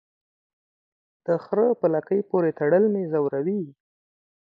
د 1.25 1.27
خره 1.43 1.67
په 1.79 1.87
لکۍ 1.93 2.19
پوري 2.29 2.51
تړل 2.59 2.83
مې 2.93 3.03
زوروي. 3.11 3.61